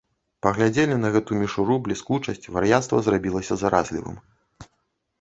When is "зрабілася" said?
3.09-3.53